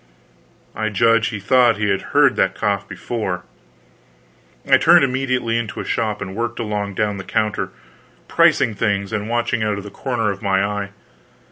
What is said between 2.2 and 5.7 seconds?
that cough before. I turned immediately